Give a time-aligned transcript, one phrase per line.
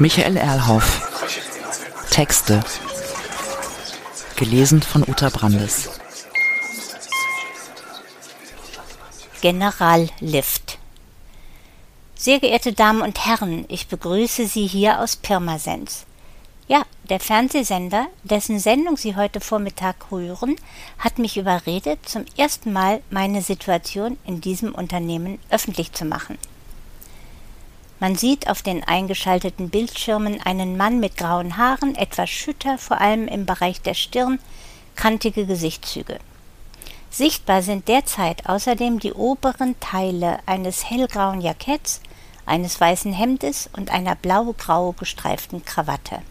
[0.00, 1.06] Michael Erlhoff.
[2.10, 2.64] Texte.
[4.34, 5.90] Gelesen von Uta Brandes.
[9.42, 10.78] Generallift.
[12.14, 16.06] Sehr geehrte Damen und Herren, ich begrüße Sie hier aus Pirmasens.
[16.66, 20.56] Ja, der Fernsehsender, dessen Sendung Sie heute Vormittag hören,
[20.98, 26.38] hat mich überredet, zum ersten Mal meine Situation in diesem Unternehmen öffentlich zu machen.
[28.00, 33.28] Man sieht auf den eingeschalteten Bildschirmen einen Mann mit grauen Haaren, etwas schütter, vor allem
[33.28, 34.38] im Bereich der Stirn,
[34.96, 36.18] kantige Gesichtszüge.
[37.10, 42.00] Sichtbar sind derzeit außerdem die oberen Teile eines hellgrauen Jacketts,
[42.46, 46.22] eines weißen Hemdes und einer blau-grau gestreiften Krawatte.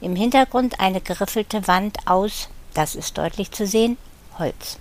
[0.00, 3.96] Im Hintergrund eine geriffelte Wand aus, das ist deutlich zu sehen,
[4.38, 4.78] Holz.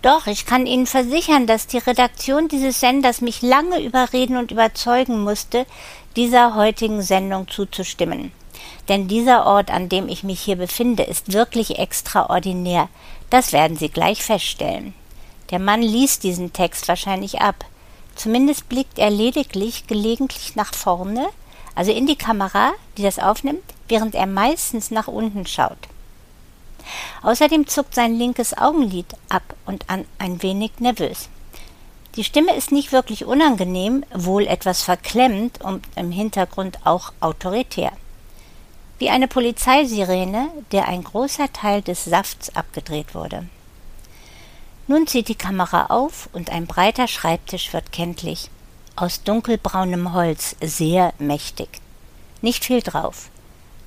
[0.00, 5.24] Doch, ich kann Ihnen versichern, dass die Redaktion dieses Senders mich lange überreden und überzeugen
[5.24, 5.66] musste,
[6.14, 8.30] dieser heutigen Sendung zuzustimmen.
[8.88, 12.88] Denn dieser Ort, an dem ich mich hier befinde, ist wirklich extraordinär.
[13.28, 14.94] Das werden Sie gleich feststellen.
[15.50, 17.64] Der Mann liest diesen Text wahrscheinlich ab.
[18.14, 21.28] Zumindest blickt er lediglich gelegentlich nach vorne,
[21.74, 25.78] also in die Kamera, die das aufnimmt, während er meistens nach unten schaut.
[27.22, 31.28] Außerdem zuckt sein linkes Augenlid ab und an ein wenig nervös.
[32.16, 37.92] Die Stimme ist nicht wirklich unangenehm, wohl etwas verklemmend und im Hintergrund auch autoritär.
[38.98, 43.46] Wie eine Polizeisirene, der ein großer Teil des Safts abgedreht wurde.
[44.88, 48.50] Nun zieht die Kamera auf und ein breiter Schreibtisch wird kenntlich
[49.00, 51.68] aus dunkelbraunem Holz, sehr mächtig.
[52.42, 53.30] Nicht viel drauf.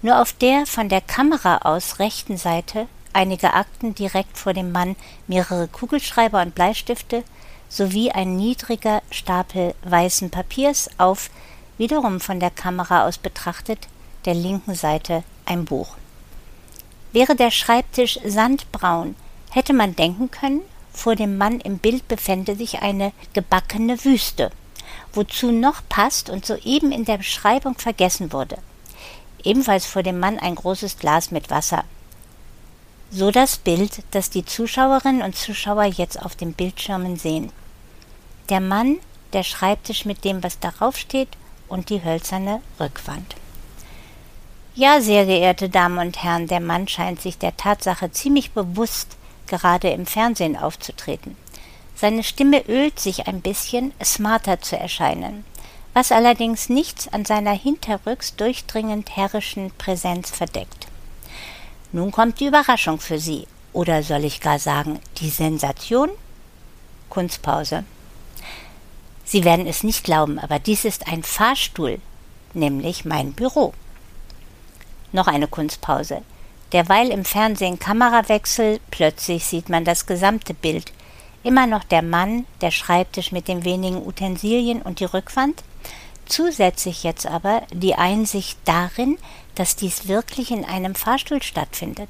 [0.01, 4.95] Nur auf der von der Kamera aus rechten Seite einige Akten direkt vor dem Mann,
[5.27, 7.23] mehrere Kugelschreiber und Bleistifte
[7.69, 11.29] sowie ein niedriger Stapel weißen Papiers auf,
[11.77, 13.87] wiederum von der Kamera aus betrachtet,
[14.25, 15.95] der linken Seite ein Buch.
[17.11, 19.15] Wäre der Schreibtisch sandbraun,
[19.51, 20.61] hätte man denken können,
[20.93, 24.51] vor dem Mann im Bild befände sich eine gebackene Wüste
[25.13, 28.57] wozu noch passt und soeben in der Beschreibung vergessen wurde.
[29.43, 31.83] Ebenfalls vor dem Mann ein großes Glas mit Wasser.
[33.11, 37.51] So das Bild, das die Zuschauerinnen und Zuschauer jetzt auf den Bildschirmen sehen.
[38.49, 38.97] Der Mann,
[39.33, 41.29] der Schreibtisch mit dem, was darauf steht,
[41.67, 43.35] und die hölzerne Rückwand.
[44.75, 49.89] Ja, sehr geehrte Damen und Herren, der Mann scheint sich der Tatsache ziemlich bewusst, gerade
[49.89, 51.35] im Fernsehen aufzutreten.
[51.95, 55.43] Seine Stimme ölt sich ein bisschen, smarter zu erscheinen,
[55.93, 60.87] was allerdings nichts an seiner hinterrücks durchdringend herrischen Präsenz verdeckt.
[61.91, 66.09] Nun kommt die Überraschung für Sie, oder soll ich gar sagen, die Sensation?
[67.09, 67.83] Kunstpause.
[69.25, 71.99] Sie werden es nicht glauben, aber dies ist ein Fahrstuhl,
[72.53, 73.73] nämlich mein Büro.
[75.11, 76.21] Noch eine Kunstpause.
[76.71, 80.93] Derweil im Fernsehen Kamerawechsel, plötzlich sieht man das gesamte Bild,
[81.43, 85.63] immer noch der Mann, der Schreibtisch mit den wenigen Utensilien und die Rückwand,
[86.31, 89.17] zusätzlich jetzt aber die Einsicht darin,
[89.55, 92.09] dass dies wirklich in einem Fahrstuhl stattfindet,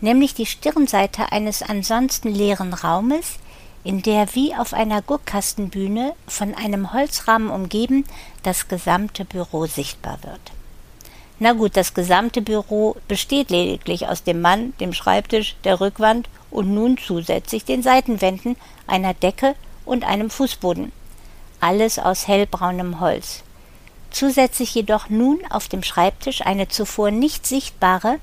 [0.00, 3.38] nämlich die Stirnseite eines ansonsten leeren Raumes,
[3.84, 8.04] in der wie auf einer Guckkastenbühne von einem Holzrahmen umgeben
[8.42, 10.40] das gesamte Büro sichtbar wird.
[11.40, 16.72] Na gut, das gesamte Büro besteht lediglich aus dem Mann, dem Schreibtisch, der Rückwand und
[16.72, 18.54] nun zusätzlich den Seitenwänden,
[18.86, 20.92] einer Decke und einem Fußboden.
[21.62, 23.44] Alles aus hellbraunem Holz.
[24.10, 28.18] Zusätzlich jedoch nun auf dem Schreibtisch eine zuvor nicht sichtbare,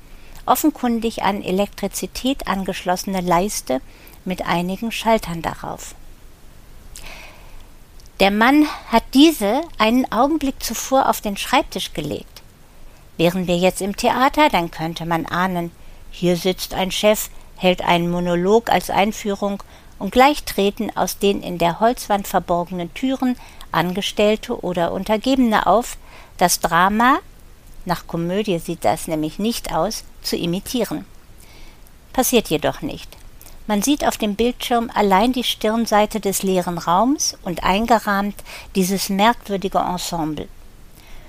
[0.46, 3.80] offenkundig an Elektrizität angeschlossene Leiste
[4.26, 5.96] mit einigen Schaltern darauf.
[8.20, 12.42] Der Mann hat diese einen Augenblick zuvor auf den Schreibtisch gelegt.
[13.16, 15.72] Wären wir jetzt im Theater, dann könnte man ahnen,
[16.12, 19.64] hier sitzt ein Chef, hält einen Monolog als Einführung
[20.00, 23.36] und gleich treten aus den in der Holzwand verborgenen Türen
[23.72, 25.98] Angestellte oder Untergebene auf,
[26.38, 27.20] das Drama,
[27.86, 31.06] nach Komödie sieht das nämlich nicht aus, zu imitieren.
[32.14, 33.10] Passiert jedoch nicht.
[33.68, 38.36] Man sieht auf dem Bildschirm allein die Stirnseite des leeren Raums und eingerahmt
[38.74, 40.48] dieses merkwürdige Ensemble.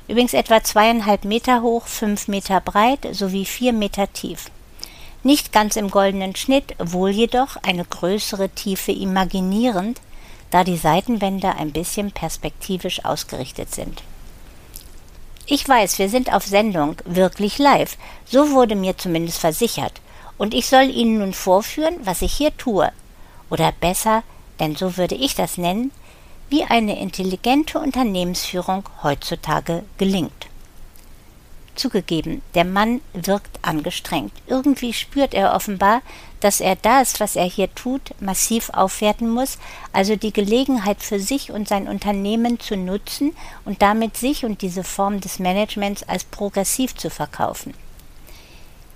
[0.09, 4.51] Übrigens etwa zweieinhalb Meter hoch, fünf Meter breit sowie vier Meter tief
[5.23, 10.01] nicht ganz im goldenen Schnitt, wohl jedoch eine größere Tiefe imaginierend,
[10.51, 14.03] da die Seitenwände ein bisschen perspektivisch ausgerichtet sind.
[15.47, 20.01] Ich weiß, wir sind auf Sendung, wirklich live, so wurde mir zumindest versichert,
[20.39, 22.91] und ich soll Ihnen nun vorführen, was ich hier tue,
[23.51, 24.23] oder besser,
[24.59, 25.91] denn so würde ich das nennen,
[26.49, 30.50] wie eine intelligente Unternehmensführung heutzutage gelingt.
[31.75, 34.33] Zugegeben, der Mann wirkt angestrengt.
[34.47, 36.03] Irgendwie spürt er offenbar,
[36.41, 39.59] dass er das, was er hier tut, massiv aufwerten muss,
[39.93, 43.35] also die Gelegenheit für sich und sein Unternehmen zu nutzen
[43.65, 47.75] und damit sich und diese Form des Managements als progressiv zu verkaufen.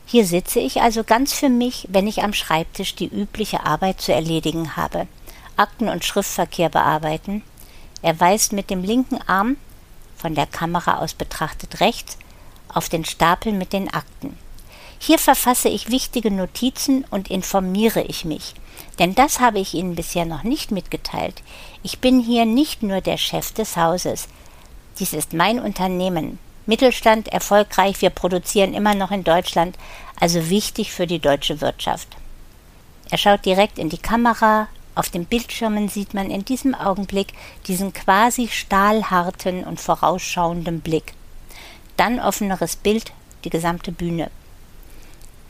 [0.07, 4.13] Hier sitze ich also ganz für mich, wenn ich am Schreibtisch die übliche Arbeit zu
[4.13, 5.07] erledigen habe.
[5.57, 7.43] Akten- und Schriftverkehr bearbeiten.
[8.03, 9.57] Er weist mit dem linken Arm,
[10.17, 12.19] von der Kamera aus betrachtet rechts,
[12.75, 14.37] auf den Stapel mit den Akten.
[14.99, 18.55] Hier verfasse ich wichtige Notizen und informiere ich mich,
[18.99, 21.43] denn das habe ich Ihnen bisher noch nicht mitgeteilt.
[21.83, 24.29] Ich bin hier nicht nur der Chef des Hauses.
[24.99, 26.39] Dies ist mein Unternehmen.
[26.67, 29.77] Mittelstand, erfolgreich, wir produzieren immer noch in Deutschland,
[30.19, 32.09] also wichtig für die deutsche Wirtschaft.
[33.11, 37.35] Er schaut direkt in die Kamera, auf den Bildschirmen sieht man in diesem Augenblick
[37.67, 41.13] diesen quasi stahlharten und vorausschauenden Blick
[41.97, 43.13] dann offeneres Bild,
[43.45, 44.31] die gesamte Bühne.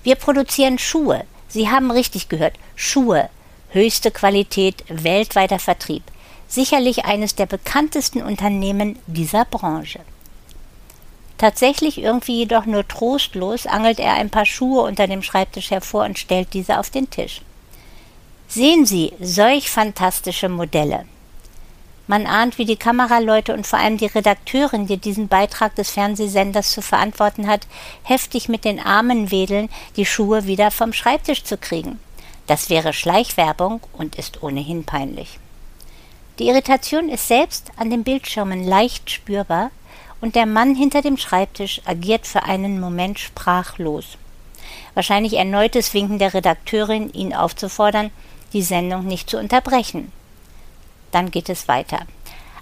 [0.02, 1.24] Wir produzieren Schuhe.
[1.48, 3.30] Sie haben richtig gehört, Schuhe.
[3.70, 6.02] Höchste Qualität, weltweiter Vertrieb.
[6.48, 10.00] Sicherlich eines der bekanntesten Unternehmen dieser Branche.
[11.38, 16.18] Tatsächlich irgendwie jedoch nur trostlos angelt er ein paar Schuhe unter dem Schreibtisch hervor und
[16.18, 17.42] stellt diese auf den Tisch.
[18.46, 21.06] Sehen Sie solch fantastische Modelle.
[22.06, 26.70] Man ahnt, wie die Kameraleute und vor allem die Redakteurin, die diesen Beitrag des Fernsehsenders
[26.70, 27.66] zu verantworten hat,
[28.02, 31.98] heftig mit den Armen wedeln, die Schuhe wieder vom Schreibtisch zu kriegen.
[32.46, 35.38] Das wäre Schleichwerbung und ist ohnehin peinlich.
[36.38, 39.70] Die Irritation ist selbst an den Bildschirmen leicht spürbar
[40.20, 44.18] und der Mann hinter dem Schreibtisch agiert für einen Moment sprachlos.
[44.92, 48.10] Wahrscheinlich erneutes Winken der Redakteurin, ihn aufzufordern,
[48.52, 50.12] die Sendung nicht zu unterbrechen.
[51.14, 52.00] Dann geht es weiter.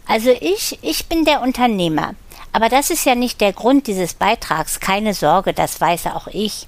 [0.06, 2.14] Also ich, ich bin der Unternehmer.
[2.52, 4.78] Aber das ist ja nicht der Grund dieses Beitrags.
[4.78, 6.66] Keine Sorge, das weiß auch ich.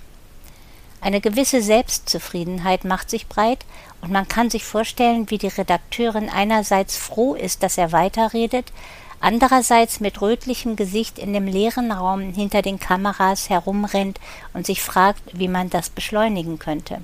[1.02, 3.66] Eine gewisse Selbstzufriedenheit macht sich breit
[4.00, 8.72] und man kann sich vorstellen, wie die Redakteurin einerseits froh ist, dass er weiterredet,
[9.20, 14.18] andererseits mit rötlichem Gesicht in dem leeren Raum hinter den Kameras herumrennt
[14.54, 17.02] und sich fragt, wie man das beschleunigen könnte.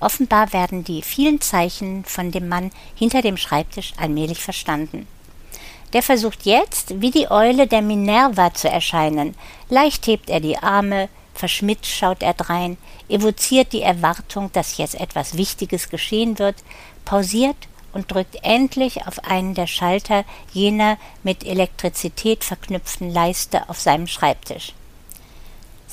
[0.00, 5.06] Offenbar werden die vielen Zeichen von dem Mann hinter dem Schreibtisch allmählich verstanden.
[5.92, 9.34] Der versucht jetzt, wie die Eule der Minerva zu erscheinen.
[9.68, 12.76] Leicht hebt er die Arme, verschmitzt schaut er drein,
[13.08, 16.56] evoziert die Erwartung, dass jetzt etwas Wichtiges geschehen wird,
[17.04, 17.56] pausiert
[17.92, 24.74] und drückt endlich auf einen der Schalter jener mit Elektrizität verknüpften Leiste auf seinem Schreibtisch.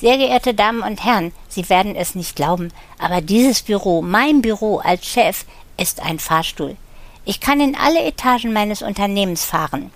[0.02, 4.78] Sehr geehrte Damen und Herren, Sie werden es nicht glauben, aber dieses Büro, mein Büro
[4.78, 5.44] als Chef,
[5.76, 6.76] ist ein Fahrstuhl.
[7.24, 9.92] Ich kann in alle Etagen meines Unternehmens fahren.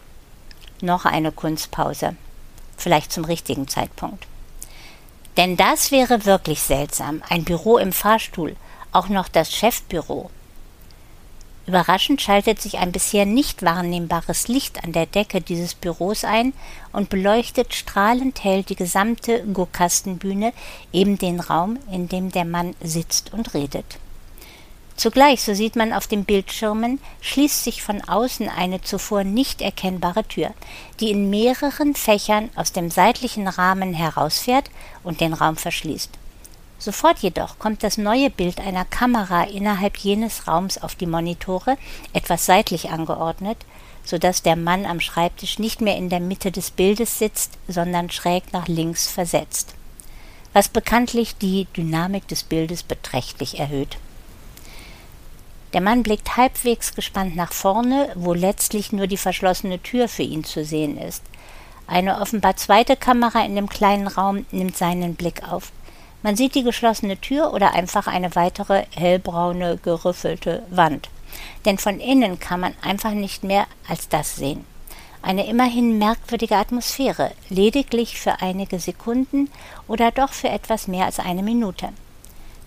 [0.81, 2.15] Noch eine Kunstpause.
[2.77, 4.29] Vielleicht zum richtigen Zeitpunkt.
[5.37, 7.21] Denn das wäre wirklich seltsam.
[7.29, 8.55] Ein Büro im Fahrstuhl,
[8.93, 10.31] auch noch das Chefbüro.
[11.67, 16.53] Überraschend schaltet sich ein bisher nicht wahrnehmbares Licht an der Decke dieses Büros ein
[16.93, 20.53] und beleuchtet strahlend hell die gesamte Guckkastenbühne,
[20.93, 23.99] eben den Raum, in dem der Mann sitzt und redet.
[24.95, 30.25] Zugleich, so sieht man auf den Bildschirmen, schließt sich von außen eine zuvor nicht erkennbare
[30.25, 30.55] Tür,
[31.01, 34.71] die in mehreren Fächern aus dem seitlichen Rahmen herausfährt
[35.03, 36.11] und den Raum verschließt.
[36.79, 41.79] Sofort jedoch kommt das neue Bild einer Kamera innerhalb jenes Raums auf die Monitore,
[42.13, 43.57] etwas seitlich angeordnet,
[44.05, 48.11] so dass der Mann am Schreibtisch nicht mehr in der Mitte des Bildes sitzt, sondern
[48.11, 49.75] schräg nach links versetzt,
[50.53, 53.99] was bekanntlich die Dynamik des Bildes beträchtlich erhöht.
[55.73, 60.45] Der Mann blickt halbwegs gespannt nach vorne, wo letztlich nur die verschlossene Tür für ihn
[60.45, 61.23] zu sehen ist.
[61.87, 65.73] Eine offenbar zweite Kamera in dem kleinen Raum nimmt seinen Blick auf.
[66.27, 71.09] Man sieht die geschlossene Tür oder einfach eine weitere hellbraune, gerüffelte Wand.
[71.65, 74.65] Denn von innen kann man einfach nicht mehr als das sehen.
[75.23, 79.49] Eine immerhin merkwürdige Atmosphäre, lediglich für einige Sekunden
[79.87, 81.91] oder doch für etwas mehr als eine Minute.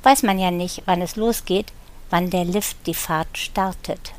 [0.04, 1.74] Weiß man ja nicht, wann es losgeht,
[2.10, 4.14] wann der Lift die Fahrt startet.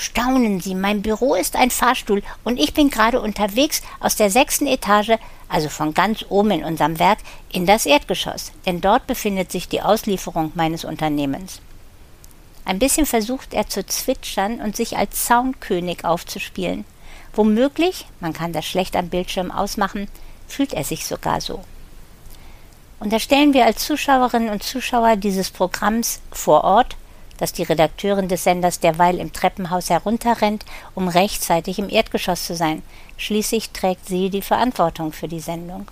[0.00, 4.68] Staunen Sie, mein Büro ist ein Fahrstuhl und ich bin gerade unterwegs aus der sechsten
[4.68, 7.18] Etage, also von ganz oben in unserem Werk,
[7.50, 11.60] in das Erdgeschoss, denn dort befindet sich die Auslieferung meines Unternehmens.
[12.64, 16.84] Ein bisschen versucht er zu zwitschern und sich als Zaunkönig aufzuspielen.
[17.32, 20.06] Womöglich, man kann das schlecht am Bildschirm ausmachen,
[20.46, 21.64] fühlt er sich sogar so.
[23.00, 26.96] Unterstellen wir als Zuschauerinnen und Zuschauer dieses Programms vor Ort
[27.38, 30.64] dass die Redakteurin des Senders derweil im Treppenhaus herunterrennt,
[30.94, 32.82] um rechtzeitig im Erdgeschoss zu sein.
[33.16, 35.88] Schließlich trägt sie die Verantwortung für die Sendung.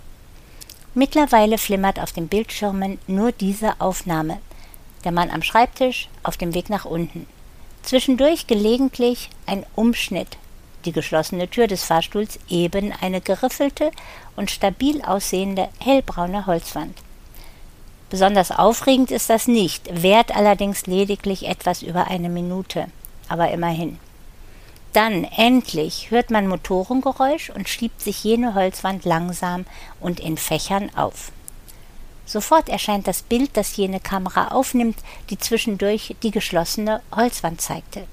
[0.94, 4.38] Mittlerweile flimmert auf den Bildschirmen nur diese Aufnahme.
[5.04, 7.26] Der Mann am Schreibtisch auf dem Weg nach unten.
[7.82, 10.38] Zwischendurch gelegentlich ein Umschnitt.
[10.84, 13.90] Die geschlossene Tür des Fahrstuhls eben eine geriffelte
[14.36, 16.96] und stabil aussehende hellbraune Holzwand.
[18.08, 22.86] Besonders aufregend ist das nicht, währt allerdings lediglich etwas über eine Minute,
[23.28, 23.98] aber immerhin.
[24.92, 29.66] Dann endlich hört man Motorengeräusch und schiebt sich jene Holzwand langsam
[30.00, 31.32] und in Fächern auf.
[32.24, 34.98] Sofort erscheint das Bild, das jene Kamera aufnimmt,
[35.30, 38.06] die zwischendurch die geschlossene Holzwand zeigte.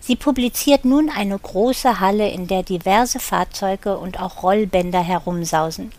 [0.00, 5.92] Sie publiziert nun eine große Halle, in der diverse Fahrzeuge und auch Rollbänder herumsausen.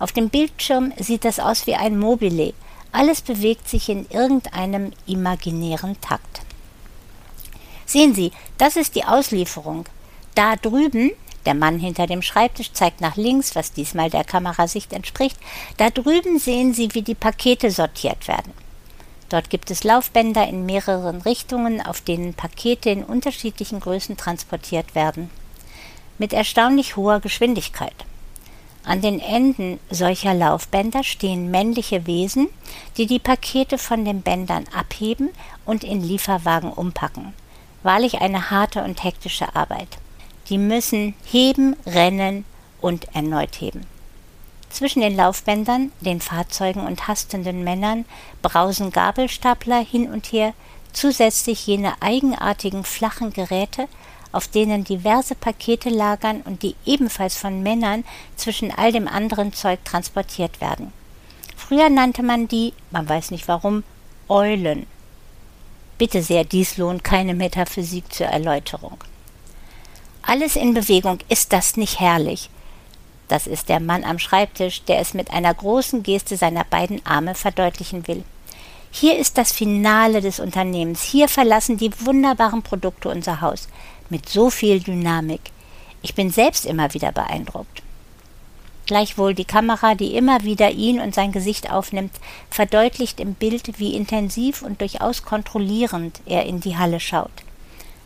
[0.00, 2.54] Auf dem Bildschirm sieht das aus wie ein Mobile.
[2.90, 6.40] Alles bewegt sich in irgendeinem imaginären Takt.
[7.84, 9.84] Sehen Sie, das ist die Auslieferung.
[10.34, 11.12] Da drüben,
[11.44, 15.36] der Mann hinter dem Schreibtisch zeigt nach links, was diesmal der Kamerasicht entspricht,
[15.76, 18.52] da drüben sehen Sie, wie die Pakete sortiert werden.
[19.28, 25.30] Dort gibt es Laufbänder in mehreren Richtungen, auf denen Pakete in unterschiedlichen Größen transportiert werden.
[26.18, 27.94] Mit erstaunlich hoher Geschwindigkeit.
[28.84, 32.48] An den Enden solcher Laufbänder stehen männliche Wesen,
[32.96, 35.30] die die Pakete von den Bändern abheben
[35.66, 37.34] und in Lieferwagen umpacken.
[37.82, 39.98] Wahrlich eine harte und hektische Arbeit.
[40.48, 42.44] Die müssen heben, rennen
[42.80, 43.86] und erneut heben.
[44.70, 48.04] Zwischen den Laufbändern, den Fahrzeugen und hastenden Männern
[48.40, 50.54] brausen Gabelstapler hin und her,
[50.92, 53.88] zusätzlich jene eigenartigen flachen Geräte,
[54.32, 58.04] auf denen diverse Pakete lagern und die ebenfalls von Männern
[58.36, 60.92] zwischen all dem anderen Zeug transportiert werden.
[61.56, 63.84] Früher nannte man die, man weiß nicht warum,
[64.28, 64.86] Eulen.
[65.98, 68.98] Bitte sehr, dies lohnt keine Metaphysik zur Erläuterung.
[70.22, 72.50] Alles in Bewegung, ist das nicht herrlich?
[73.28, 77.34] Das ist der Mann am Schreibtisch, der es mit einer großen Geste seiner beiden Arme
[77.34, 78.24] verdeutlichen will.
[78.90, 81.02] Hier ist das Finale des Unternehmens.
[81.02, 83.68] Hier verlassen die wunderbaren Produkte unser Haus
[84.10, 85.40] mit so viel Dynamik.
[86.02, 87.82] Ich bin selbst immer wieder beeindruckt.
[88.86, 92.12] Gleichwohl die Kamera, die immer wieder ihn und sein Gesicht aufnimmt,
[92.50, 97.30] verdeutlicht im Bild, wie intensiv und durchaus kontrollierend er in die Halle schaut.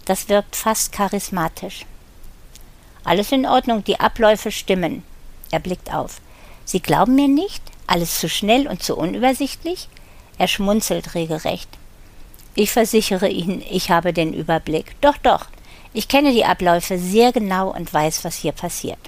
[0.05, 1.87] Das wirkt fast charismatisch.
[3.03, 5.03] Alles in Ordnung, die Abläufe stimmen.
[5.51, 6.21] Er blickt auf.
[6.67, 7.63] Sie glauben mir nicht?
[7.87, 9.89] Alles zu schnell und zu unübersichtlich?
[10.37, 11.69] Er schmunzelt regelrecht.
[12.55, 15.01] Ich versichere Ihnen, ich habe den Überblick.
[15.01, 15.47] Doch, doch.
[15.97, 18.99] Ich kenne die Abläufe sehr genau und weiß, was hier passiert.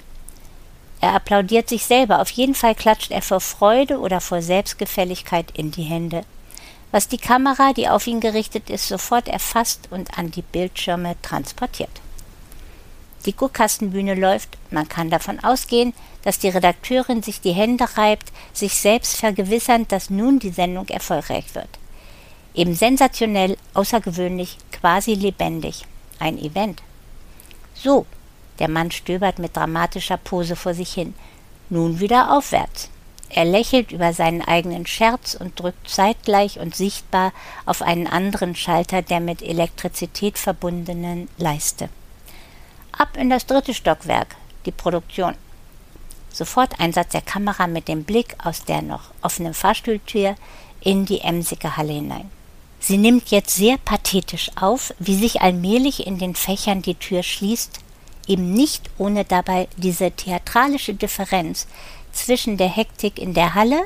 [1.01, 5.69] Er applaudiert sich selber, auf jeden Fall klatscht er vor Freude oder vor Selbstgefälligkeit in
[5.69, 6.23] die Hände.
[6.91, 11.89] Was die Kamera, die auf ihn gerichtet ist, sofort erfasst und an die Bildschirme transportiert.
[13.25, 18.75] Die Guckkastenbühne läuft, man kann davon ausgehen, dass die Redakteurin sich die Hände reibt, sich
[18.75, 21.67] selbst vergewissernd, dass nun die Sendung erfolgreich wird.
[22.53, 25.83] Eben sensationell, außergewöhnlich, quasi lebendig
[26.19, 26.81] ein Event.
[27.73, 28.05] So,
[28.59, 31.13] der Mann stöbert mit dramatischer Pose vor sich hin.
[31.69, 32.89] Nun wieder aufwärts.
[33.29, 37.33] Er lächelt über seinen eigenen Scherz und drückt zeitgleich und sichtbar
[37.65, 41.89] auf einen anderen Schalter der mit Elektrizität verbundenen Leiste.
[42.93, 45.35] Ab in das dritte Stockwerk, die Produktion.
[46.31, 50.35] Sofort Einsatz der Kamera mit dem Blick aus der noch offenen Fahrstuhltür
[50.81, 52.31] in die emsige Halle hinein.
[52.79, 57.79] Sie nimmt jetzt sehr pathetisch auf, wie sich allmählich in den Fächern die Tür schließt,
[58.27, 61.67] eben nicht ohne dabei diese theatralische Differenz
[62.11, 63.81] zwischen der Hektik in der Halle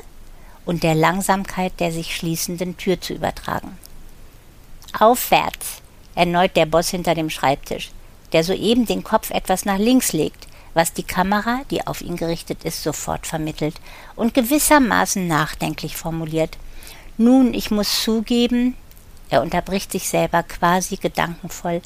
[0.64, 3.78] und der Langsamkeit der sich schließenden Tür zu übertragen.
[4.98, 5.82] Aufwärts,
[6.14, 7.90] erneut der Boss hinter dem Schreibtisch,
[8.32, 12.64] der soeben den Kopf etwas nach links legt, was die Kamera, die auf ihn gerichtet
[12.64, 13.74] ist, sofort vermittelt
[14.16, 16.56] und gewissermaßen nachdenklich formuliert.
[17.18, 18.74] Nun, ich muss zugeben,
[19.32, 21.80] er unterbricht sich selber quasi gedankenvoll,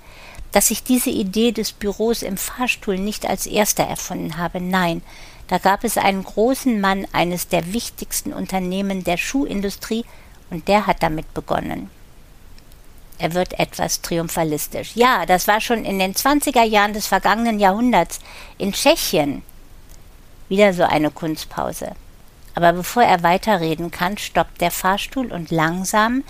[0.51, 4.61] dass ich diese Idee des Büros im Fahrstuhl nicht als erster erfunden habe.
[4.61, 5.01] Nein,
[5.47, 10.05] da gab es einen großen Mann eines der wichtigsten Unternehmen der Schuhindustrie,
[10.51, 11.91] und der hat damit begonnen.
[13.19, 14.93] Er wird etwas triumphalistisch.
[14.95, 18.19] Ja, das war schon in den zwanziger Jahren des vergangenen Jahrhunderts
[18.59, 19.43] in Tschechien.
[20.49, 21.93] Wieder so eine Kunstpause.
[22.55, 26.23] Aber bevor er weiterreden kann, stoppt der Fahrstuhl und langsam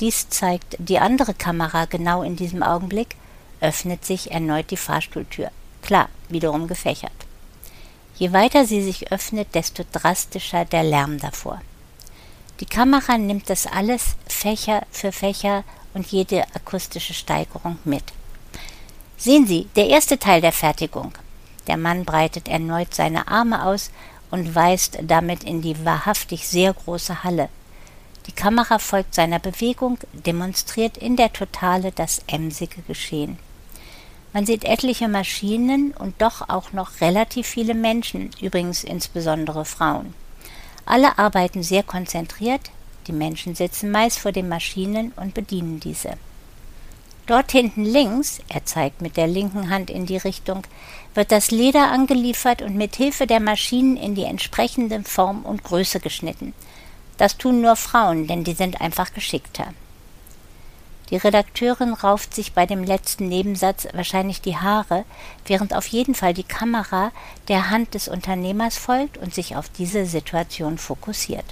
[0.00, 3.16] dies zeigt die andere Kamera genau in diesem Augenblick,
[3.60, 5.50] öffnet sich erneut die Fahrstuhltür.
[5.82, 7.12] Klar, wiederum gefächert.
[8.16, 11.60] Je weiter sie sich öffnet, desto drastischer der Lärm davor.
[12.60, 18.04] Die Kamera nimmt das alles Fächer für Fächer und jede akustische Steigerung mit.
[19.18, 21.12] Sehen Sie, der erste Teil der Fertigung.
[21.66, 23.90] Der Mann breitet erneut seine Arme aus
[24.30, 27.48] und weist damit in die wahrhaftig sehr große Halle.
[28.26, 33.38] Die Kamera folgt seiner Bewegung, demonstriert in der Totale das emsige Geschehen.
[34.32, 40.14] Man sieht etliche Maschinen und doch auch noch relativ viele Menschen, übrigens insbesondere Frauen.
[40.84, 42.70] Alle arbeiten sehr konzentriert,
[43.06, 46.14] die Menschen sitzen meist vor den Maschinen und bedienen diese.
[47.26, 50.62] Dort hinten links, er zeigt mit der linken Hand in die Richtung,
[51.14, 55.98] wird das Leder angeliefert und mit Hilfe der Maschinen in die entsprechende Form und Größe
[55.98, 56.52] geschnitten.
[57.18, 59.72] Das tun nur Frauen, denn die sind einfach geschickter.
[61.10, 65.04] Die Redakteurin rauft sich bei dem letzten Nebensatz wahrscheinlich die Haare,
[65.46, 67.12] während auf jeden Fall die Kamera
[67.46, 71.44] der Hand des Unternehmers folgt und sich auf diese Situation fokussiert.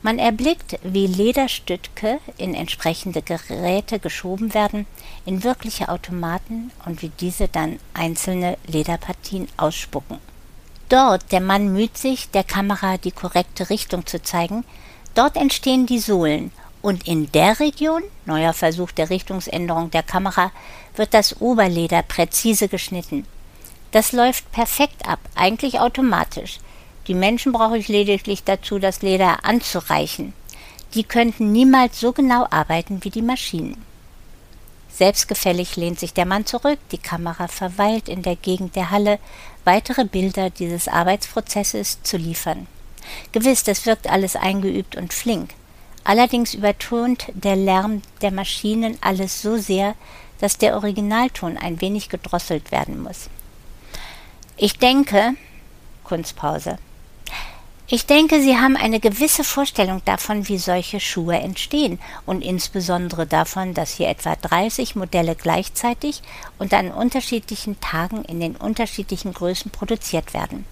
[0.00, 4.86] Man erblickt, wie Lederstütke in entsprechende Geräte geschoben werden,
[5.26, 10.18] in wirkliche Automaten und wie diese dann einzelne Lederpartien ausspucken.
[10.92, 14.62] Dort, der Mann müht sich, der Kamera die korrekte Richtung zu zeigen,
[15.14, 20.52] dort entstehen die Sohlen und in der Region, neuer Versuch der Richtungsänderung der Kamera,
[20.94, 23.24] wird das Oberleder präzise geschnitten.
[23.92, 26.58] Das läuft perfekt ab, eigentlich automatisch.
[27.06, 30.34] Die Menschen brauche ich lediglich dazu, das Leder anzureichen.
[30.92, 33.82] Die könnten niemals so genau arbeiten wie die Maschinen.
[34.94, 39.18] Selbstgefällig lehnt sich der Mann zurück, die Kamera verweilt in der Gegend der Halle,
[39.64, 42.66] weitere Bilder dieses Arbeitsprozesses zu liefern.
[43.32, 45.54] Gewiss, das wirkt alles eingeübt und flink.
[46.04, 49.94] Allerdings übertont der Lärm der Maschinen alles so sehr,
[50.40, 53.28] dass der Originalton ein wenig gedrosselt werden muss.
[54.56, 55.34] Ich denke,
[56.04, 56.78] Kunstpause.
[57.94, 63.74] Ich denke, Sie haben eine gewisse Vorstellung davon, wie solche Schuhe entstehen und insbesondere davon,
[63.74, 66.22] dass hier etwa 30 Modelle gleichzeitig
[66.58, 70.64] und an unterschiedlichen Tagen in den unterschiedlichen Größen produziert werden.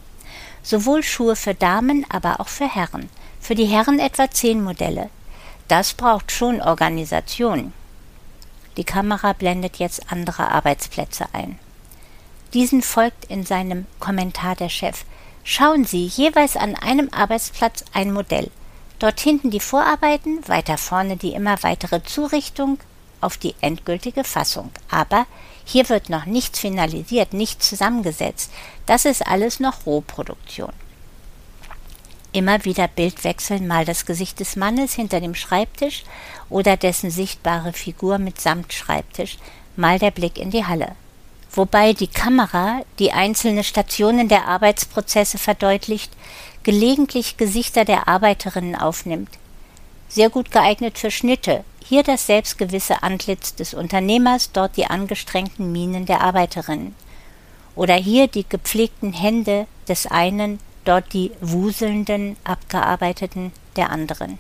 [0.62, 3.11] Sowohl Schuhe für Damen, aber auch für Herren.
[3.39, 5.11] Für die Herren etwa 10 Modelle.
[5.69, 7.75] Das braucht schon Organisation.
[8.78, 11.59] Die Kamera blendet jetzt andere Arbeitsplätze ein.
[12.54, 15.04] Diesen folgt in seinem Kommentar der Chef.
[15.52, 18.52] Schauen Sie jeweils an einem Arbeitsplatz ein Modell.
[19.00, 22.78] Dort hinten die Vorarbeiten, weiter vorne die immer weitere Zurichtung
[23.21, 24.71] auf die endgültige Fassung.
[24.89, 25.26] Aber
[25.65, 28.52] hier wird noch nichts finalisiert, nichts zusammengesetzt.
[28.86, 30.73] Das ist alles noch Rohproduktion.
[32.30, 36.04] Immer wieder Bildwechseln, mal das Gesicht des Mannes hinter dem Schreibtisch
[36.49, 39.39] oder dessen sichtbare Figur mit Samtschreibtisch,
[39.75, 40.95] mal der Blick in die Halle
[41.52, 46.13] wobei die Kamera die einzelnen Stationen der Arbeitsprozesse verdeutlicht,
[46.63, 49.30] gelegentlich Gesichter der Arbeiterinnen aufnimmt.
[50.08, 56.06] Sehr gut geeignet für Schnitte, hier das selbstgewisse Antlitz des Unternehmers, dort die angestrengten Mienen
[56.06, 56.95] der Arbeiterinnen.
[57.75, 64.39] Oder hier die gepflegten Hände des einen, dort die wuselnden, abgearbeiteten der anderen.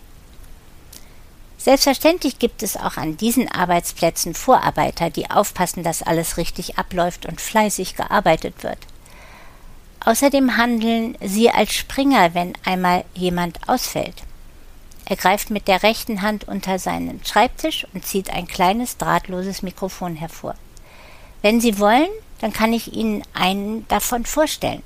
[1.60, 7.38] Selbstverständlich gibt es auch an diesen Arbeitsplätzen Vorarbeiter, die aufpassen, dass alles richtig abläuft und
[7.38, 8.78] fleißig gearbeitet wird.
[10.02, 14.22] Außerdem handeln sie als Springer, wenn einmal jemand ausfällt.
[15.04, 20.16] Er greift mit der rechten Hand unter seinen Schreibtisch und zieht ein kleines drahtloses Mikrofon
[20.16, 20.54] hervor.
[21.42, 22.08] Wenn Sie wollen,
[22.40, 24.82] dann kann ich Ihnen einen davon vorstellen.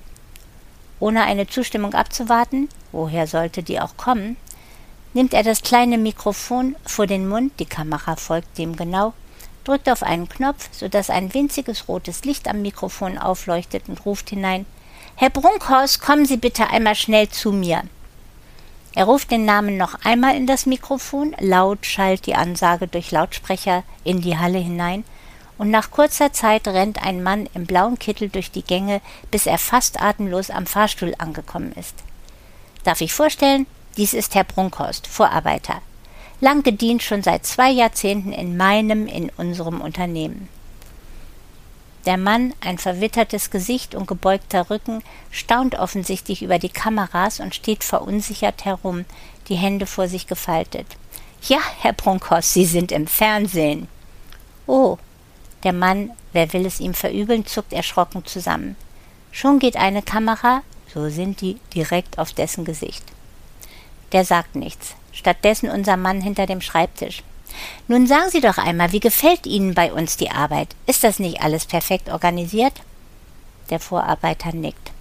[0.98, 4.36] Ohne eine Zustimmung abzuwarten, woher sollte die auch kommen,
[5.14, 9.14] nimmt er das kleine Mikrofon vor den Mund, die Kamera folgt dem genau,
[9.64, 14.30] drückt auf einen Knopf, so dass ein winziges rotes Licht am Mikrofon aufleuchtet und ruft
[14.30, 14.66] hinein
[15.16, 17.82] Herr Brunkhorst, kommen Sie bitte einmal schnell zu mir.
[18.96, 23.84] Er ruft den Namen noch einmal in das Mikrofon, laut schallt die Ansage durch Lautsprecher
[24.02, 25.04] in die Halle hinein,
[25.56, 29.00] und nach kurzer Zeit rennt ein Mann im blauen Kittel durch die Gänge,
[29.30, 31.94] bis er fast atemlos am Fahrstuhl angekommen ist.
[32.82, 35.80] Darf ich vorstellen, dies ist Herr Brunkhorst, Vorarbeiter.
[36.40, 40.48] Lang gedient schon seit zwei Jahrzehnten in meinem, in unserem Unternehmen.
[42.06, 47.82] Der Mann, ein verwittertes Gesicht und gebeugter Rücken, staunt offensichtlich über die Kameras und steht
[47.82, 49.06] verunsichert herum,
[49.48, 50.86] die Hände vor sich gefaltet.
[51.42, 53.88] Ja, Herr Brunkhorst, Sie sind im Fernsehen.
[54.66, 54.98] Oh.
[55.62, 58.76] Der Mann, wer will es ihm verübeln, zuckt erschrocken zusammen.
[59.32, 63.13] Schon geht eine Kamera, so sind die, direkt auf dessen Gesicht.
[64.14, 64.94] Der sagt nichts.
[65.12, 67.22] Stattdessen unser Mann hinter dem Schreibtisch.
[67.88, 70.68] Nun sagen Sie doch einmal, wie gefällt Ihnen bei uns die Arbeit?
[70.86, 72.72] Ist das nicht alles perfekt organisiert?
[73.70, 74.92] Der Vorarbeiter nickt.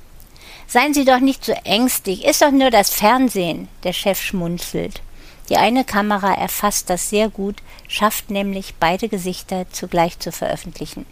[0.68, 3.68] Seien Sie doch nicht so ängstlich, ist doch nur das Fernsehen.
[3.84, 5.02] Der Chef schmunzelt.
[5.50, 11.06] Die eine Kamera erfasst das sehr gut, schafft nämlich beide Gesichter zugleich zu veröffentlichen.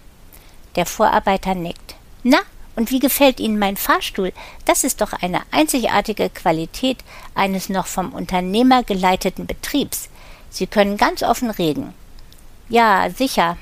[0.76, 1.96] Der Vorarbeiter nickt.
[2.24, 2.40] Na,
[2.76, 4.32] und wie gefällt Ihnen mein Fahrstuhl?
[4.66, 6.98] Das ist doch eine einzigartige Qualität
[7.36, 10.10] eines noch vom Unternehmer geleiteten Betriebs.
[10.50, 11.94] Sie können ganz offen reden.
[12.70, 13.58] Ja, sicher.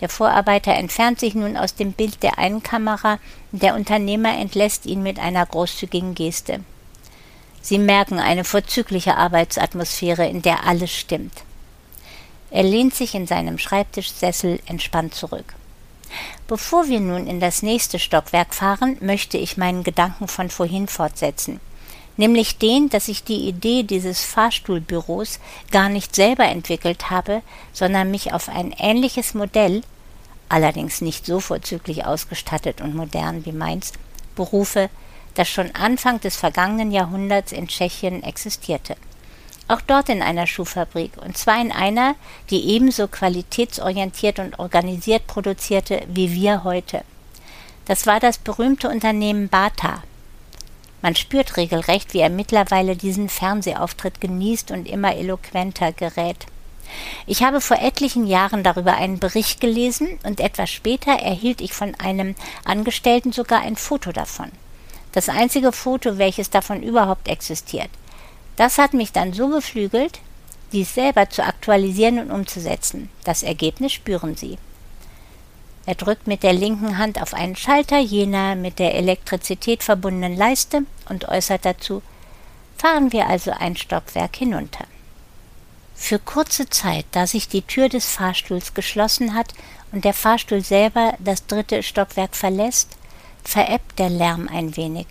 [0.00, 3.18] Der Vorarbeiter entfernt sich nun aus dem Bild der einen Kamera,
[3.52, 6.60] der Unternehmer entlässt ihn mit einer großzügigen Geste.
[7.60, 11.42] Sie merken eine vorzügliche Arbeitsatmosphäre, in der alles stimmt.
[12.50, 15.54] Er lehnt sich in seinem Schreibtischsessel entspannt zurück.
[16.46, 21.60] Bevor wir nun in das nächste Stockwerk fahren, möchte ich meinen Gedanken von vorhin fortsetzen,
[22.16, 25.40] nämlich den, dass ich die Idee dieses Fahrstuhlbüros
[25.70, 27.42] gar nicht selber entwickelt habe,
[27.72, 29.82] sondern mich auf ein ähnliches Modell,
[30.48, 33.92] allerdings nicht so vorzüglich ausgestattet und modern wie meins,
[34.34, 34.88] berufe,
[35.34, 38.96] das schon Anfang des vergangenen Jahrhunderts in Tschechien existierte.
[39.68, 42.14] Auch dort in einer Schuhfabrik, und zwar in einer,
[42.48, 47.04] die ebenso qualitätsorientiert und organisiert produzierte wie wir heute.
[47.84, 50.02] Das war das berühmte Unternehmen Bata.
[51.02, 56.46] Man spürt regelrecht, wie er mittlerweile diesen Fernsehauftritt genießt und immer eloquenter gerät.
[57.26, 61.94] Ich habe vor etlichen Jahren darüber einen Bericht gelesen und etwas später erhielt ich von
[61.96, 64.50] einem Angestellten sogar ein Foto davon.
[65.12, 67.90] Das einzige Foto, welches davon überhaupt existiert.
[68.58, 70.18] Das hat mich dann so beflügelt,
[70.72, 73.08] dies selber zu aktualisieren und umzusetzen.
[73.22, 74.58] Das Ergebnis spüren Sie.
[75.86, 80.82] Er drückt mit der linken Hand auf einen Schalter jener mit der Elektrizität verbundenen Leiste
[81.08, 82.02] und äußert dazu
[82.76, 84.84] Fahren wir also ein Stockwerk hinunter.
[85.94, 89.54] Für kurze Zeit, da sich die Tür des Fahrstuhls geschlossen hat
[89.92, 92.96] und der Fahrstuhl selber das dritte Stockwerk verlässt,
[93.44, 95.06] verebbt der Lärm ein wenig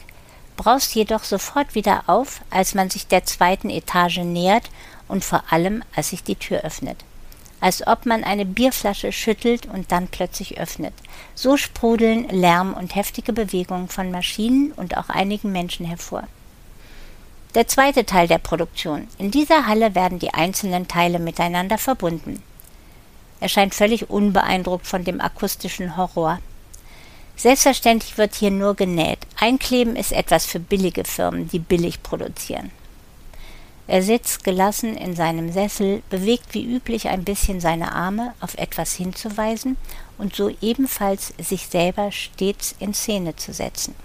[0.57, 4.69] braust jedoch sofort wieder auf, als man sich der zweiten Etage nähert
[5.07, 7.05] und vor allem, als sich die Tür öffnet.
[7.61, 10.93] Als ob man eine Bierflasche schüttelt und dann plötzlich öffnet.
[11.33, 16.23] So sprudeln Lärm und heftige Bewegungen von Maschinen und auch einigen Menschen hervor.
[17.55, 19.07] Der zweite Teil der Produktion.
[19.17, 22.43] In dieser Halle werden die einzelnen Teile miteinander verbunden.
[23.39, 26.39] Er scheint völlig unbeeindruckt von dem akustischen Horror.
[27.37, 29.19] Selbstverständlich wird hier nur genäht.
[29.39, 32.71] Einkleben ist etwas für billige Firmen, die billig produzieren.
[33.85, 38.93] Er sitzt gelassen in seinem Sessel, bewegt wie üblich ein bisschen seine Arme, auf etwas
[38.93, 39.77] hinzuweisen
[40.17, 43.95] und so ebenfalls sich selber stets in Szene zu setzen.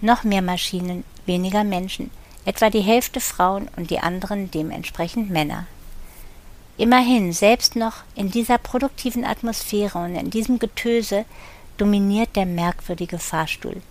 [0.00, 2.10] Noch mehr Maschinen, weniger Menschen,
[2.46, 5.66] etwa die Hälfte Frauen und die anderen dementsprechend Männer.
[6.78, 11.24] Immerhin, selbst noch in dieser produktiven Atmosphäre und in diesem Getöse
[11.76, 13.82] dominiert der merkwürdige Fahrstuhl.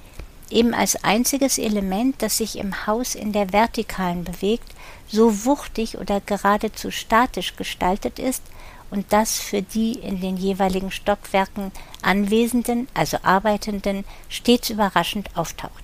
[0.49, 4.71] Eben als einziges Element, das sich im Haus in der Vertikalen bewegt,
[5.07, 8.43] so wuchtig oder geradezu statisch gestaltet ist
[8.91, 11.71] und das für die in den jeweiligen Stockwerken
[12.01, 15.83] Anwesenden, also Arbeitenden, stets überraschend auftaucht.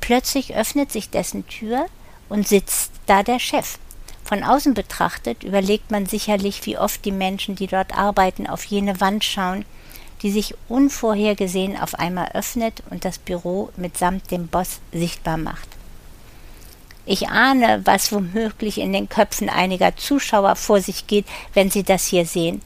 [0.00, 1.86] Plötzlich öffnet sich dessen Tür
[2.28, 3.78] und sitzt da der Chef.
[4.24, 9.00] Von außen betrachtet überlegt man sicherlich, wie oft die Menschen, die dort arbeiten, auf jene
[9.00, 9.64] Wand schauen,
[10.24, 15.68] die sich unvorhergesehen auf einmal öffnet und das Büro mitsamt dem Boss sichtbar macht.
[17.04, 22.06] Ich ahne, was womöglich in den Köpfen einiger Zuschauer vor sich geht, wenn sie das
[22.06, 22.62] hier sehen.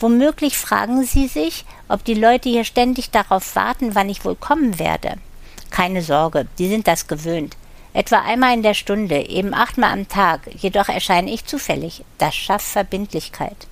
[0.00, 4.80] Womöglich fragen sie sich, ob die Leute hier ständig darauf warten, wann ich wohl kommen
[4.80, 5.14] werde.
[5.70, 7.56] Keine Sorge, die sind das gewöhnt.
[7.92, 12.02] Etwa einmal in der Stunde, eben achtmal am Tag, jedoch erscheine ich zufällig.
[12.18, 13.68] Das schafft Verbindlichkeit.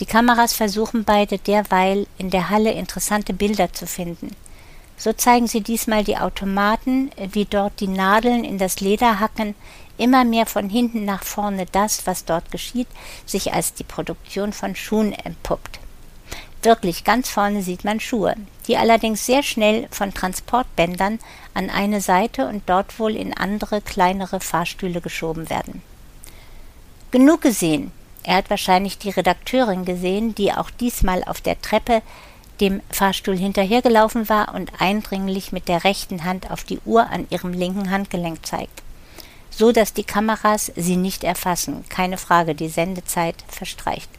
[0.00, 4.34] Die Kameras versuchen beide derweil in der Halle interessante Bilder zu finden.
[4.96, 9.54] So zeigen sie diesmal die Automaten, wie dort die Nadeln in das Leder hacken,
[9.98, 12.88] immer mehr von hinten nach vorne das, was dort geschieht,
[13.26, 15.80] sich als die Produktion von Schuhen entpuppt.
[16.62, 18.34] Wirklich, ganz vorne sieht man Schuhe,
[18.66, 21.18] die allerdings sehr schnell von Transportbändern
[21.54, 25.82] an eine Seite und dort wohl in andere kleinere Fahrstühle geschoben werden.
[27.10, 32.02] Genug gesehen, er hat wahrscheinlich die Redakteurin gesehen, die auch diesmal auf der Treppe
[32.60, 37.52] dem Fahrstuhl hinterhergelaufen war und eindringlich mit der rechten Hand auf die Uhr an ihrem
[37.52, 38.82] linken Handgelenk zeigt.
[39.50, 41.84] So dass die Kameras sie nicht erfassen.
[41.88, 44.10] Keine Frage, die Sendezeit verstreicht.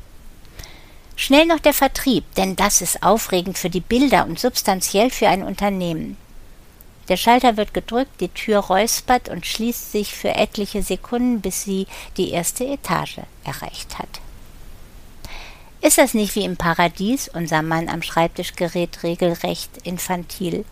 [1.16, 5.44] Schnell noch der Vertrieb, denn das ist aufregend für die Bilder und substanziell für ein
[5.44, 6.18] Unternehmen.
[7.10, 11.88] Der Schalter wird gedrückt, die Tür räuspert und schließt sich für etliche Sekunden, bis sie
[12.18, 14.22] die erste Etage erreicht hat.
[15.82, 17.28] Ist das nicht wie im Paradies?
[17.28, 20.64] Unser Mann am Schreibtisch gerät regelrecht infantil.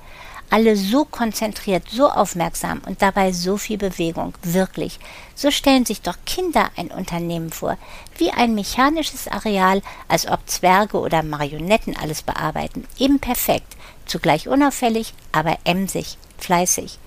[0.52, 4.34] Alle so konzentriert, so aufmerksam und dabei so viel Bewegung.
[4.44, 5.00] Wirklich.
[5.34, 7.78] So stellen sich doch Kinder ein Unternehmen vor.
[8.18, 12.86] Wie ein mechanisches Areal, als ob Zwerge oder Marionetten alles bearbeiten.
[13.00, 13.78] Eben perfekt.
[14.10, 16.98] Zugleich unauffällig, aber emsig, fleißig.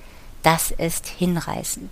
[0.44, 1.90] Das ist hinreißend.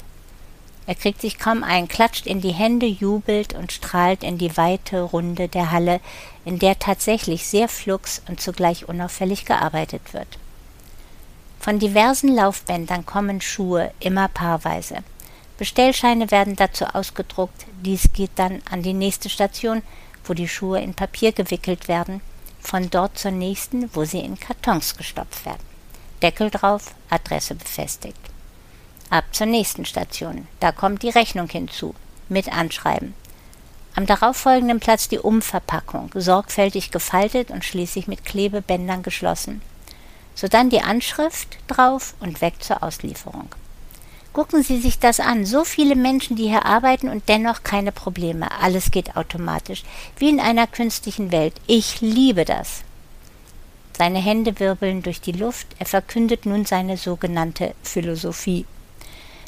[0.86, 5.02] Er kriegt sich kaum ein, klatscht in die Hände, jubelt und strahlt in die weite
[5.02, 6.00] Runde der Halle,
[6.44, 10.38] in der tatsächlich sehr flugs und zugleich unauffällig gearbeitet wird.
[11.58, 14.98] Von diversen Laufbändern kommen Schuhe, immer paarweise.
[15.58, 19.82] Bestellscheine werden dazu ausgedruckt, dies geht dann an die nächste Station,
[20.24, 22.20] wo die Schuhe in Papier gewickelt werden,
[22.60, 25.62] von dort zur nächsten, wo sie in Kartons gestopft werden.
[26.22, 28.20] Deckel drauf, Adresse befestigt.
[29.08, 30.46] Ab zur nächsten Station.
[30.60, 31.94] Da kommt die Rechnung hinzu.
[32.28, 33.14] Mit Anschreiben.
[33.96, 39.62] Am darauffolgenden Platz die Umverpackung, sorgfältig gefaltet und schließlich mit Klebebändern geschlossen.
[40.36, 43.48] Sodann die Anschrift drauf und weg zur Auslieferung.
[44.32, 45.44] Gucken Sie sich das an.
[45.44, 48.48] So viele Menschen, die hier arbeiten und dennoch keine Probleme.
[48.60, 49.82] Alles geht automatisch.
[50.18, 51.54] Wie in einer künstlichen Welt.
[51.66, 52.82] Ich liebe das.
[53.98, 55.66] Seine Hände wirbeln durch die Luft.
[55.80, 58.66] Er verkündet nun seine sogenannte Philosophie.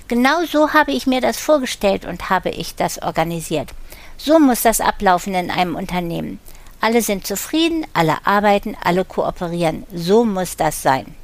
[0.09, 3.71] Genau so habe ich mir das vorgestellt und habe ich das organisiert.
[4.19, 6.41] So muss das ablaufen in einem Unternehmen.
[6.81, 9.87] Alle sind zufrieden, alle arbeiten, alle kooperieren.
[9.95, 11.15] So muss das sein.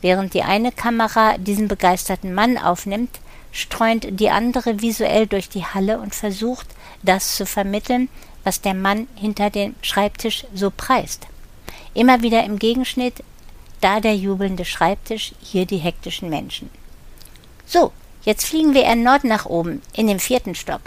[0.00, 3.20] Während die eine Kamera diesen begeisterten Mann aufnimmt,
[3.52, 6.68] streunt die andere visuell durch die Halle und versucht,
[7.02, 8.08] das zu vermitteln,
[8.44, 11.26] was der Mann hinter dem Schreibtisch so preist.
[11.92, 13.22] Immer wieder im Gegenschnitt,
[13.80, 16.70] da der jubelnde Schreibtisch, hier die hektischen Menschen.
[17.66, 20.82] So, jetzt fliegen wir erneut nach oben, in den vierten Stock.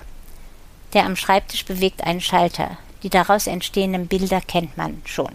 [0.93, 2.77] Der am Schreibtisch bewegt einen Schalter.
[3.01, 5.31] Die daraus entstehenden Bilder kennt man schon.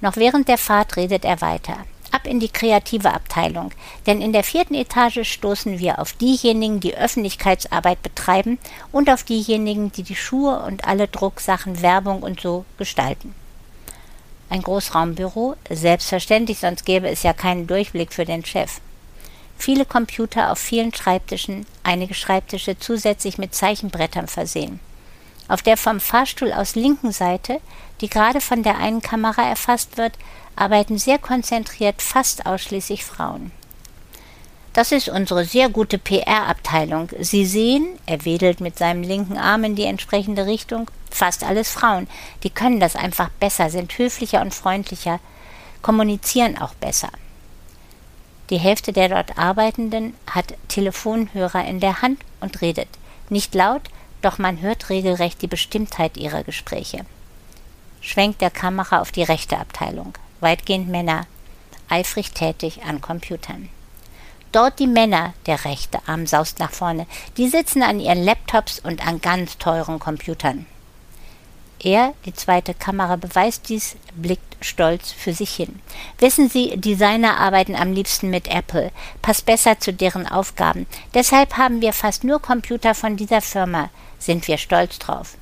[0.00, 1.78] Noch während der Fahrt redet er weiter.
[2.14, 3.72] Ab in die kreative Abteilung,
[4.06, 8.58] denn in der vierten Etage stoßen wir auf diejenigen, die Öffentlichkeitsarbeit betreiben
[8.92, 13.34] und auf diejenigen, die die Schuhe und alle Drucksachen, Werbung und so gestalten.
[14.48, 18.80] Ein Großraumbüro, selbstverständlich, sonst gäbe es ja keinen Durchblick für den Chef
[19.56, 24.80] viele Computer auf vielen Schreibtischen, einige Schreibtische zusätzlich mit Zeichenbrettern versehen.
[25.48, 27.60] Auf der vom Fahrstuhl aus linken Seite,
[28.00, 30.12] die gerade von der einen Kamera erfasst wird,
[30.56, 33.50] arbeiten sehr konzentriert fast ausschließlich Frauen.
[34.74, 37.08] Das ist unsere sehr gute PR-Abteilung.
[37.20, 42.08] Sie sehen, er wedelt mit seinem linken Arm in die entsprechende Richtung, fast alles Frauen.
[42.42, 45.20] Die können das einfach besser, sind höflicher und freundlicher,
[45.80, 47.10] kommunizieren auch besser.
[48.50, 52.88] Die Hälfte der dort Arbeitenden hat Telefonhörer in der Hand und redet.
[53.30, 53.82] Nicht laut,
[54.22, 57.06] doch man hört regelrecht die Bestimmtheit ihrer Gespräche.
[58.00, 60.14] Schwenkt der Kamera auf die rechte Abteilung.
[60.44, 61.26] Weitgehend Männer,
[61.88, 63.70] eifrig tätig an Computern.
[64.52, 69.04] Dort die Männer, der rechte Arm saust nach vorne, die sitzen an ihren Laptops und
[69.04, 70.66] an ganz teuren Computern.
[71.82, 75.80] Er, die zweite Kamera, beweist dies, blickt stolz für sich hin.
[76.18, 80.86] Wissen Sie, Designer arbeiten am liebsten mit Apple, passt besser zu deren Aufgaben.
[81.14, 83.90] Deshalb haben wir fast nur Computer von dieser Firma.
[84.18, 85.36] Sind wir stolz drauf.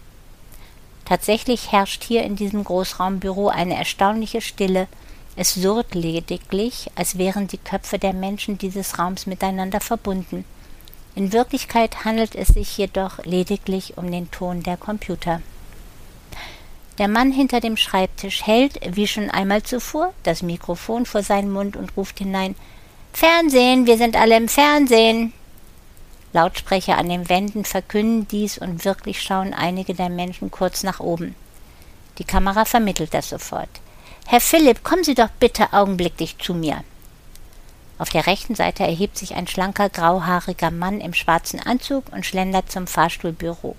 [1.04, 4.88] Tatsächlich herrscht hier in diesem Großraumbüro eine erstaunliche Stille.
[5.36, 10.44] Es surrt lediglich, als wären die Köpfe der Menschen dieses Raums miteinander verbunden.
[11.14, 15.42] In Wirklichkeit handelt es sich jedoch lediglich um den Ton der Computer.
[16.98, 21.76] Der Mann hinter dem Schreibtisch hält, wie schon einmal zuvor, das Mikrofon vor seinen Mund
[21.76, 22.54] und ruft hinein
[23.12, 25.32] Fernsehen, wir sind alle im Fernsehen.
[26.32, 31.34] Lautsprecher an den Wänden verkünden dies und wirklich schauen einige der Menschen kurz nach oben.
[32.18, 33.68] Die Kamera vermittelt das sofort.
[34.26, 36.84] Herr Philipp, kommen Sie doch bitte augenblicklich zu mir.
[37.98, 42.70] Auf der rechten Seite erhebt sich ein schlanker, grauhaariger Mann im schwarzen Anzug und schlendert
[42.70, 43.76] zum Fahrstuhlbüro.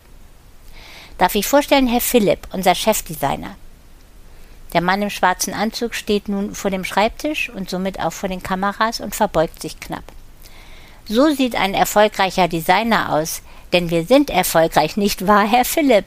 [1.17, 3.55] Darf ich vorstellen, Herr Philipp, unser Chefdesigner.
[4.73, 8.41] Der Mann im schwarzen Anzug steht nun vor dem Schreibtisch und somit auch vor den
[8.41, 10.03] Kameras und verbeugt sich knapp.
[11.07, 13.41] So sieht ein erfolgreicher Designer aus,
[13.73, 16.05] denn wir sind erfolgreich, nicht wahr, Herr Philipp?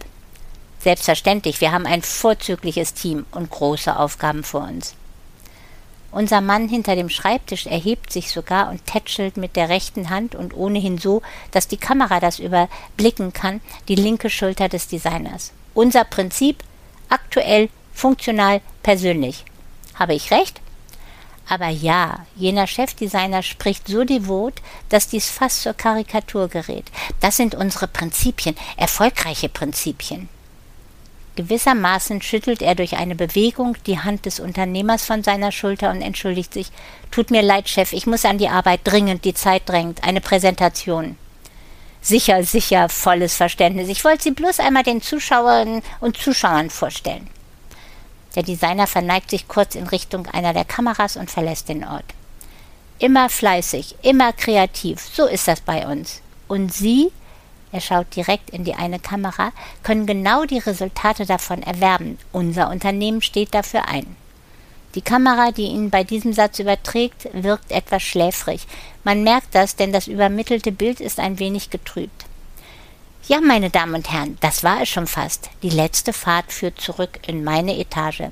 [0.80, 4.94] Selbstverständlich, wir haben ein vorzügliches Team und große Aufgaben vor uns.
[6.12, 10.54] Unser Mann hinter dem Schreibtisch erhebt sich sogar und tätschelt mit der rechten Hand und
[10.54, 15.52] ohnehin so, dass die Kamera das überblicken kann, die linke Schulter des Designers.
[15.74, 16.62] Unser Prinzip
[17.10, 19.44] aktuell, funktional, persönlich.
[19.94, 20.62] Habe ich recht?
[21.48, 24.54] Aber ja, jener Chefdesigner spricht so devot,
[24.88, 26.90] dass dies fast zur Karikatur gerät.
[27.20, 30.28] Das sind unsere Prinzipien, erfolgreiche Prinzipien.
[31.36, 36.52] Gewissermaßen schüttelt er durch eine Bewegung die Hand des Unternehmers von seiner Schulter und entschuldigt
[36.52, 36.68] sich.
[37.10, 40.02] Tut mir leid, Chef, ich muss an die Arbeit dringend, die Zeit drängt.
[40.02, 41.16] Eine Präsentation.
[42.00, 43.88] Sicher, sicher, volles Verständnis.
[43.88, 47.28] Ich wollte Sie bloß einmal den Zuschauerinnen und Zuschauern vorstellen.
[48.36, 52.04] Der Designer verneigt sich kurz in Richtung einer der Kameras und verlässt den Ort.
[52.98, 56.20] Immer fleißig, immer kreativ, so ist das bei uns.
[56.46, 57.10] Und Sie,
[57.72, 62.18] er schaut direkt in die eine Kamera, können genau die Resultate davon erwerben.
[62.32, 64.16] Unser Unternehmen steht dafür ein.
[64.94, 68.66] Die Kamera, die ihn bei diesem Satz überträgt, wirkt etwas schläfrig.
[69.04, 72.24] Man merkt das, denn das übermittelte Bild ist ein wenig getrübt.
[73.28, 75.50] Ja, meine Damen und Herren, das war es schon fast.
[75.64, 78.30] Die letzte Fahrt führt zurück in meine Etage.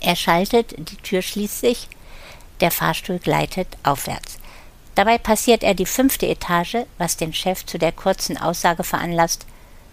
[0.00, 1.88] Er schaltet, die Tür schließt sich,
[2.60, 4.38] der Fahrstuhl gleitet aufwärts.
[4.94, 9.46] Dabei passiert er die fünfte Etage, was den Chef zu der kurzen Aussage veranlasst.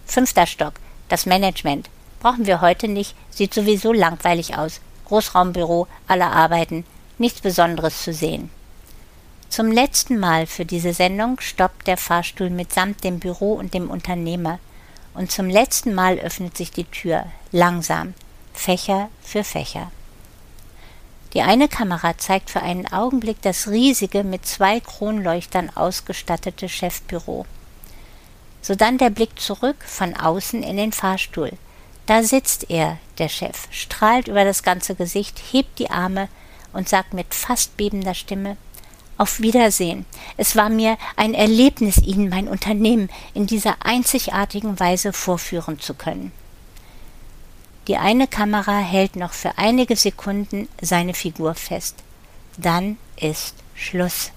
[0.06, 0.74] Fünfter Stock,
[1.08, 1.90] das Management.
[2.20, 4.80] Brauchen wir heute nicht, sieht sowieso langweilig aus.
[5.06, 6.84] Großraumbüro, alle arbeiten,
[7.18, 8.50] nichts Besonderes zu sehen.
[9.50, 14.60] Zum letzten Mal für diese Sendung stoppt der Fahrstuhl mitsamt dem Büro und dem Unternehmer.
[15.12, 18.14] Und zum letzten Mal öffnet sich die Tür, langsam,
[18.54, 19.90] Fächer für Fächer.
[21.34, 27.44] Die eine Kamera zeigt für einen Augenblick das riesige, mit zwei Kronleuchtern ausgestattete Chefbüro.
[28.62, 31.50] Sodann der Blick zurück von außen in den Fahrstuhl.
[32.06, 36.28] Da sitzt er, der Chef, strahlt über das ganze Gesicht, hebt die Arme
[36.72, 38.56] und sagt mit fast bebender Stimme
[39.20, 40.06] Auf Wiedersehen.
[40.38, 46.32] Es war mir ein Erlebnis, Ihnen mein Unternehmen in dieser einzigartigen Weise vorführen zu können.
[47.86, 51.96] Die eine Kamera hält noch für einige Sekunden seine Figur fest.
[52.56, 54.32] Dann ist Schluss.